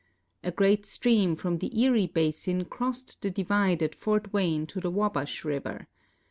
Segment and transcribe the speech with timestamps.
[0.43, 4.89] A great stream from the Erie basin erost the divide at Fort Wayne to the
[4.89, 5.85] Wabash river.